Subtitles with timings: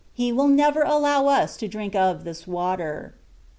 [0.15, 3.13] He will never allow us to drink of this water.